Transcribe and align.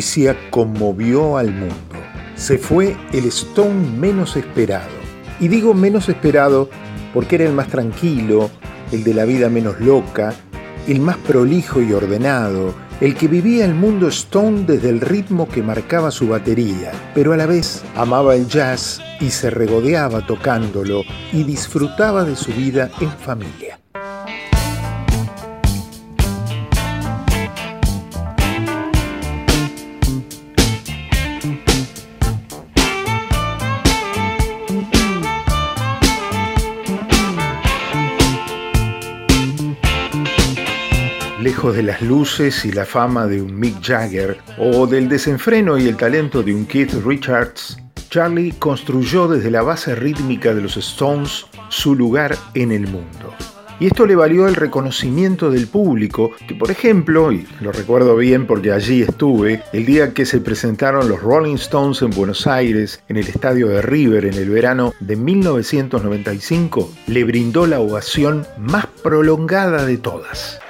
noticia 0.00 0.34
conmovió 0.48 1.36
al 1.36 1.52
mundo. 1.52 1.74
Se 2.34 2.56
fue 2.56 2.96
el 3.12 3.26
Stone 3.26 3.98
menos 3.98 4.34
esperado. 4.34 4.88
Y 5.38 5.48
digo 5.48 5.74
menos 5.74 6.08
esperado 6.08 6.70
porque 7.12 7.34
era 7.34 7.44
el 7.44 7.52
más 7.52 7.68
tranquilo, 7.68 8.50
el 8.92 9.04
de 9.04 9.12
la 9.12 9.26
vida 9.26 9.50
menos 9.50 9.78
loca, 9.78 10.32
el 10.88 11.00
más 11.00 11.18
prolijo 11.18 11.82
y 11.82 11.92
ordenado, 11.92 12.74
el 13.02 13.14
que 13.14 13.28
vivía 13.28 13.66
el 13.66 13.74
mundo 13.74 14.08
Stone 14.08 14.64
desde 14.66 14.88
el 14.88 15.02
ritmo 15.02 15.46
que 15.46 15.62
marcaba 15.62 16.10
su 16.10 16.28
batería, 16.28 16.92
pero 17.14 17.34
a 17.34 17.36
la 17.36 17.44
vez 17.44 17.82
amaba 17.94 18.34
el 18.34 18.48
jazz 18.48 19.02
y 19.20 19.28
se 19.28 19.50
regodeaba 19.50 20.26
tocándolo 20.26 21.02
y 21.30 21.44
disfrutaba 21.44 22.24
de 22.24 22.36
su 22.36 22.52
vida 22.52 22.90
en 23.02 23.10
familia. 23.10 23.69
Lejos 41.50 41.74
de 41.74 41.82
las 41.82 42.00
luces 42.00 42.64
y 42.64 42.70
la 42.70 42.86
fama 42.86 43.26
de 43.26 43.42
un 43.42 43.58
Mick 43.58 43.82
Jagger 43.82 44.38
o 44.56 44.86
del 44.86 45.08
desenfreno 45.08 45.76
y 45.78 45.88
el 45.88 45.96
talento 45.96 46.44
de 46.44 46.54
un 46.54 46.64
Keith 46.64 46.92
Richards, 47.04 47.76
Charlie 48.08 48.52
construyó 48.52 49.26
desde 49.26 49.50
la 49.50 49.62
base 49.62 49.96
rítmica 49.96 50.54
de 50.54 50.60
los 50.60 50.76
Stones 50.76 51.46
su 51.68 51.96
lugar 51.96 52.36
en 52.54 52.70
el 52.70 52.86
mundo. 52.86 53.34
Y 53.80 53.88
esto 53.88 54.06
le 54.06 54.14
valió 54.14 54.46
el 54.46 54.54
reconocimiento 54.54 55.50
del 55.50 55.66
público, 55.66 56.30
que 56.46 56.54
por 56.54 56.70
ejemplo, 56.70 57.32
y 57.32 57.44
lo 57.60 57.72
recuerdo 57.72 58.14
bien 58.14 58.46
porque 58.46 58.70
allí 58.70 59.02
estuve, 59.02 59.64
el 59.72 59.86
día 59.86 60.14
que 60.14 60.26
se 60.26 60.38
presentaron 60.38 61.08
los 61.08 61.20
Rolling 61.20 61.56
Stones 61.56 62.00
en 62.02 62.10
Buenos 62.10 62.46
Aires, 62.46 63.02
en 63.08 63.16
el 63.16 63.26
estadio 63.26 63.66
de 63.66 63.82
River 63.82 64.24
en 64.24 64.34
el 64.34 64.50
verano 64.50 64.92
de 65.00 65.16
1995, 65.16 66.92
le 67.08 67.24
brindó 67.24 67.66
la 67.66 67.80
ovación 67.80 68.46
más 68.56 68.86
prolongada 69.02 69.84
de 69.84 69.98
todas. 69.98 70.60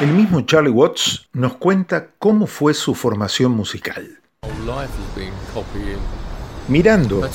El 0.00 0.08
mismo 0.08 0.42
Charlie 0.42 0.70
Watts 0.70 1.28
nos 1.32 1.54
cuenta 1.54 2.10
cómo 2.20 2.46
fue 2.46 2.72
su 2.72 2.94
formación 2.94 3.50
musical. 3.50 4.20
Mirando, 6.68 7.28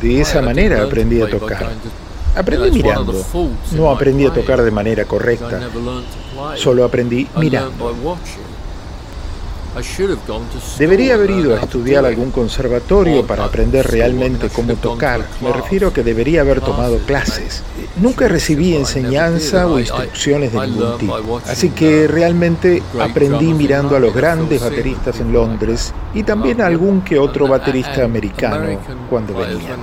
de 0.00 0.20
esa 0.20 0.42
manera 0.42 0.82
aprendí 0.82 1.22
a 1.22 1.30
tocar. 1.30 1.70
Aprendí 2.36 2.70
mirando, 2.70 3.24
no 3.72 3.90
aprendí 3.90 4.26
a 4.26 4.32
tocar 4.32 4.62
de 4.62 4.70
manera 4.70 5.04
correcta, 5.04 5.60
solo 6.56 6.84
aprendí 6.84 7.26
mirando. 7.36 7.94
Debería 10.78 11.14
haber 11.14 11.30
ido 11.30 11.54
a 11.54 11.60
estudiar 11.60 12.04
algún 12.04 12.32
conservatorio 12.32 13.24
para 13.24 13.44
aprender 13.44 13.86
realmente 13.86 14.48
cómo 14.48 14.74
tocar. 14.74 15.24
Me 15.40 15.52
refiero 15.52 15.88
a 15.88 15.92
que 15.92 16.02
debería 16.02 16.40
haber 16.40 16.60
tomado 16.60 16.98
clases. 17.06 17.62
Nunca 17.96 18.26
recibí 18.26 18.74
enseñanza 18.74 19.68
o 19.68 19.78
instrucciones 19.78 20.52
de 20.52 20.66
ningún 20.66 20.98
tipo. 20.98 21.40
Así 21.46 21.70
que 21.70 22.08
realmente 22.08 22.82
aprendí 23.00 23.54
mirando 23.54 23.94
a 23.96 24.00
los 24.00 24.12
grandes 24.12 24.60
bateristas 24.60 25.20
en 25.20 25.32
Londres 25.32 25.94
y 26.14 26.24
también 26.24 26.60
a 26.60 26.66
algún 26.66 27.02
que 27.02 27.18
otro 27.18 27.46
baterista 27.46 28.04
americano 28.04 28.78
cuando 29.08 29.34
venían. 29.34 29.78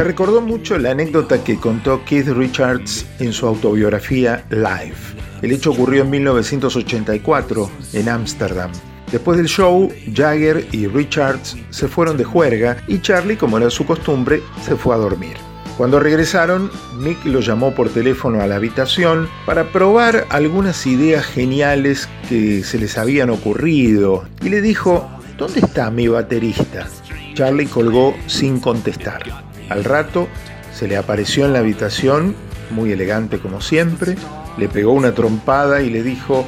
Se 0.00 0.04
recordó 0.04 0.40
mucho 0.40 0.78
la 0.78 0.92
anécdota 0.92 1.44
que 1.44 1.58
contó 1.58 2.02
Keith 2.06 2.28
Richards 2.28 3.04
en 3.18 3.34
su 3.34 3.46
autobiografía 3.46 4.46
Live. 4.48 4.96
El 5.42 5.52
hecho 5.52 5.72
ocurrió 5.72 6.04
en 6.04 6.08
1984 6.08 7.70
en 7.92 8.08
Ámsterdam. 8.08 8.72
Después 9.12 9.36
del 9.36 9.46
show, 9.46 9.92
Jagger 10.14 10.66
y 10.72 10.86
Richards 10.86 11.54
se 11.68 11.86
fueron 11.86 12.16
de 12.16 12.24
juerga 12.24 12.78
y 12.88 13.02
Charlie, 13.02 13.36
como 13.36 13.58
era 13.58 13.68
su 13.68 13.84
costumbre, 13.84 14.42
se 14.64 14.74
fue 14.74 14.94
a 14.94 14.98
dormir. 14.98 15.36
Cuando 15.76 16.00
regresaron, 16.00 16.70
Mick 16.96 17.22
lo 17.26 17.40
llamó 17.40 17.74
por 17.74 17.90
teléfono 17.90 18.40
a 18.40 18.46
la 18.46 18.56
habitación 18.56 19.28
para 19.44 19.70
probar 19.70 20.26
algunas 20.30 20.86
ideas 20.86 21.26
geniales 21.26 22.08
que 22.26 22.64
se 22.64 22.78
les 22.78 22.96
habían 22.96 23.28
ocurrido 23.28 24.24
y 24.40 24.48
le 24.48 24.62
dijo, 24.62 25.06
¿dónde 25.36 25.60
está 25.60 25.90
mi 25.90 26.08
baterista? 26.08 26.88
Charlie 27.34 27.66
colgó 27.66 28.14
sin 28.28 28.60
contestar. 28.60 29.49
Al 29.70 29.84
rato 29.84 30.28
se 30.74 30.86
le 30.86 30.96
apareció 30.96 31.46
en 31.46 31.54
la 31.54 31.60
habitación, 31.60 32.34
muy 32.70 32.92
elegante 32.92 33.38
como 33.38 33.60
siempre, 33.60 34.16
le 34.58 34.68
pegó 34.68 34.92
una 34.92 35.14
trompada 35.14 35.80
y 35.80 35.90
le 35.90 36.02
dijo, 36.02 36.44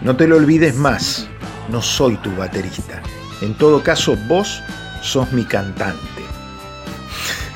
no 0.00 0.16
te 0.16 0.26
lo 0.26 0.36
olvides 0.36 0.76
más, 0.76 1.28
no 1.70 1.82
soy 1.82 2.16
tu 2.16 2.34
baterista. 2.36 3.02
En 3.40 3.54
todo 3.54 3.82
caso, 3.82 4.16
vos 4.28 4.62
sos 5.02 5.32
mi 5.32 5.44
cantante. 5.44 6.00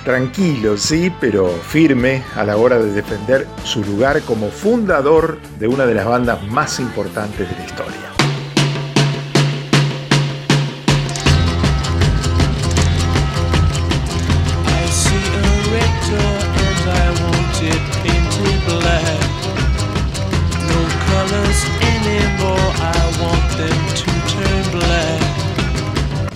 Tranquilo, 0.04 0.76
sí, 0.76 1.12
pero 1.20 1.48
firme 1.48 2.22
a 2.36 2.44
la 2.44 2.56
hora 2.56 2.78
de 2.78 2.92
defender 2.92 3.46
su 3.64 3.84
lugar 3.84 4.22
como 4.22 4.50
fundador 4.50 5.38
de 5.58 5.66
una 5.66 5.86
de 5.86 5.94
las 5.94 6.06
bandas 6.06 6.42
más 6.44 6.78
importantes 6.78 7.48
de 7.48 7.56
la 7.56 7.64
historia. 7.64 8.15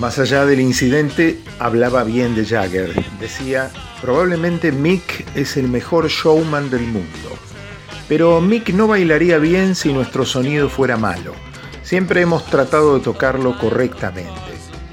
Más 0.00 0.19
allá 0.19 0.47
del 0.47 0.61
incidente, 0.61 1.38
hablaba 1.59 2.05
bien 2.05 2.34
de 2.34 2.47
Jagger. 2.47 2.94
Decía, 3.21 3.71
probablemente 4.00 4.72
Mick 4.72 5.27
es 5.37 5.59
el 5.59 5.69
mejor 5.69 6.09
showman 6.09 6.71
del 6.71 6.84
mundo. 6.87 7.37
Pero 8.09 8.41
Mick 8.41 8.71
no 8.71 8.88
bailaría 8.88 9.37
bien 9.37 9.75
si 9.75 9.93
nuestro 9.93 10.25
sonido 10.25 10.71
fuera 10.71 10.97
malo. 10.97 11.34
Siempre 11.83 12.22
hemos 12.22 12.47
tratado 12.47 12.94
de 12.97 13.05
tocarlo 13.05 13.59
correctamente. 13.59 14.33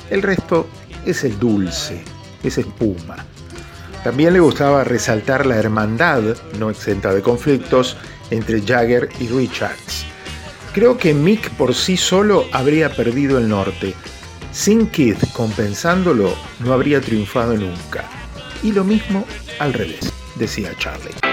El 0.09 0.23
resto 0.23 0.67
es 1.05 1.23
el 1.23 1.39
dulce, 1.39 2.03
es 2.43 2.57
espuma. 2.57 3.15
También 4.03 4.33
le 4.33 4.41
gustaba 4.41 4.83
resaltar 4.83 5.45
la 5.45 5.55
hermandad, 5.55 6.35
no 6.59 6.69
exenta 6.69 7.13
de 7.13 7.21
conflictos, 7.21 7.95
entre 8.29 8.61
Jagger 8.61 9.07
y 9.21 9.29
Richards. 9.29 10.05
Creo 10.73 10.97
que 10.97 11.13
Mick 11.13 11.49
por 11.51 11.73
sí 11.73 11.95
solo 11.95 12.43
habría 12.51 12.93
perdido 12.93 13.37
el 13.37 13.47
norte, 13.47 13.95
sin 14.57 14.87
Keith 14.87 15.23
compensándolo, 15.33 16.33
no 16.59 16.73
habría 16.73 16.99
triunfado 16.99 17.55
nunca. 17.55 18.09
Y 18.63 18.71
lo 18.71 18.83
mismo 18.83 19.23
al 19.59 19.71
revés, 19.71 20.11
decía 20.35 20.71
Charlie. 20.79 21.26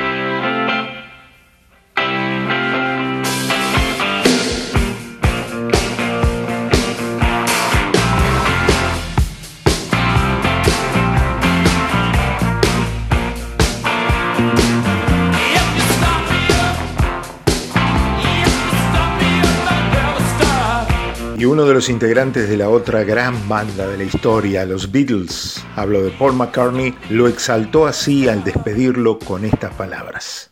Uno 21.54 21.66
de 21.66 21.74
los 21.74 21.88
integrantes 21.88 22.48
de 22.48 22.56
la 22.56 22.68
otra 22.68 23.04
gran 23.04 23.48
banda 23.48 23.86
de 23.86 23.96
la 23.96 24.02
historia, 24.02 24.66
los 24.66 24.90
Beatles, 24.90 25.64
hablo 25.76 26.02
de 26.02 26.10
Paul 26.10 26.32
McCartney, 26.32 26.92
lo 27.10 27.28
exaltó 27.28 27.86
así 27.86 28.28
al 28.28 28.42
despedirlo 28.42 29.20
con 29.20 29.44
estas 29.44 29.72
palabras. 29.74 30.50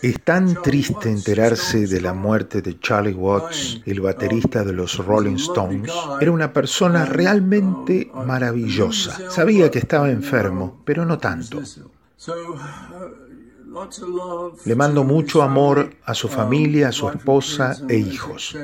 Es 0.00 0.20
tan 0.22 0.62
triste 0.62 1.10
enterarse 1.10 1.88
de 1.88 2.00
la 2.00 2.14
muerte 2.14 2.62
de 2.62 2.78
Charlie 2.78 3.12
Watts, 3.12 3.82
el 3.84 4.00
baterista 4.00 4.62
de 4.62 4.74
los 4.74 5.04
Rolling 5.04 5.34
Stones. 5.34 5.92
Era 6.20 6.30
una 6.30 6.52
persona 6.52 7.04
realmente 7.04 8.12
maravillosa. 8.14 9.28
Sabía 9.28 9.72
que 9.72 9.80
estaba 9.80 10.08
enfermo, 10.08 10.82
pero 10.84 11.04
no 11.04 11.18
tanto. 11.18 11.60
Le 14.64 14.74
mando 14.74 15.04
mucho 15.04 15.42
amor 15.42 15.90
a 16.04 16.14
su 16.14 16.28
familia, 16.28 16.88
a 16.88 16.92
su 16.92 17.08
esposa 17.08 17.76
e 17.88 17.96
hijos. 17.96 18.56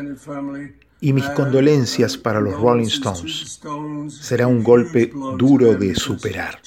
Y 1.01 1.13
mis 1.13 1.29
condolencias 1.31 2.17
para 2.17 2.41
los 2.41 2.55
Rolling 2.61 2.87
Stones. 2.87 3.61
Será 4.09 4.47
un 4.47 4.65
golpe 4.65 5.13
duro 5.37 5.75
de 5.75 5.95
superar. 5.95 6.61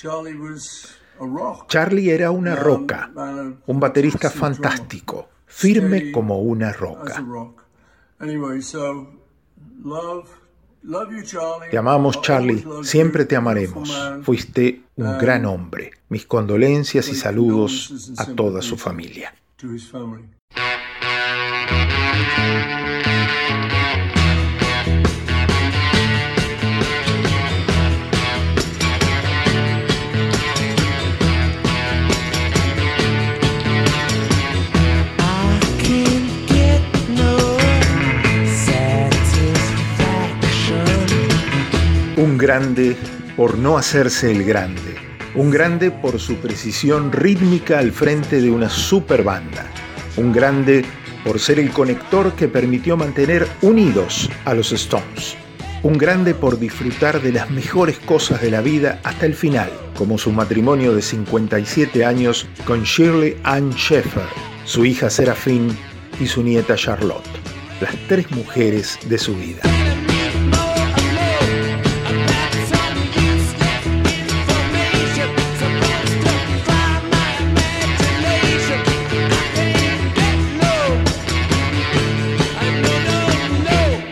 Charlie 1.67 2.11
era 2.11 2.31
una 2.31 2.55
roca, 2.55 3.11
un 3.65 3.79
baterista 3.79 4.29
fantástico, 4.29 5.29
firme 5.45 6.11
como 6.11 6.39
una 6.39 6.71
roca. 6.71 7.21
Te 11.69 11.77
amamos, 11.77 12.21
Charlie, 12.21 12.65
siempre 12.83 13.25
te 13.25 13.35
amaremos. 13.35 13.91
Fuiste 14.23 14.83
un 14.95 15.17
gran 15.17 15.45
hombre. 15.45 15.91
Mis 16.09 16.25
condolencias 16.25 17.07
y 17.09 17.15
saludos 17.15 18.11
a 18.17 18.25
toda 18.27 18.61
su 18.61 18.77
familia. 18.77 19.33
Grande 42.49 42.97
por 43.37 43.59
no 43.59 43.77
hacerse 43.77 44.31
el 44.31 44.43
grande. 44.43 44.95
Un 45.35 45.51
grande 45.51 45.91
por 45.91 46.19
su 46.19 46.37
precisión 46.37 47.11
rítmica 47.11 47.77
al 47.77 47.91
frente 47.91 48.41
de 48.41 48.49
una 48.49 48.69
super 48.69 49.21
banda. 49.21 49.67
Un 50.17 50.33
grande 50.33 50.83
por 51.23 51.39
ser 51.39 51.59
el 51.59 51.69
conector 51.69 52.33
que 52.33 52.47
permitió 52.47 52.97
mantener 52.97 53.47
unidos 53.61 54.31
a 54.45 54.55
los 54.55 54.71
Stones. 54.71 55.37
Un 55.83 55.99
grande 55.99 56.33
por 56.33 56.57
disfrutar 56.57 57.21
de 57.21 57.33
las 57.33 57.51
mejores 57.51 57.99
cosas 57.99 58.41
de 58.41 58.49
la 58.49 58.61
vida 58.61 58.99
hasta 59.03 59.27
el 59.27 59.35
final, 59.35 59.69
como 59.95 60.17
su 60.17 60.31
matrimonio 60.31 60.95
de 60.95 61.03
57 61.03 62.03
años 62.03 62.47
con 62.65 62.81
Shirley 62.81 63.37
Ann 63.43 63.69
Sheffer, 63.73 64.27
su 64.65 64.85
hija 64.85 65.11
Serafine 65.11 65.71
y 66.19 66.25
su 66.25 66.41
nieta 66.41 66.75
Charlotte, 66.75 67.29
las 67.79 67.93
tres 68.07 68.31
mujeres 68.31 68.97
de 69.07 69.19
su 69.19 69.35
vida. 69.35 69.61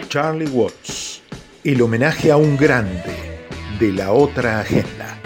Charlie 0.09 0.47
Watts, 0.47 1.21
el 1.65 1.81
homenaje 1.81 2.31
a 2.31 2.37
un 2.37 2.55
grande 2.55 3.43
de 3.77 3.91
la 3.91 4.13
otra 4.13 4.61
agenda. 4.61 5.19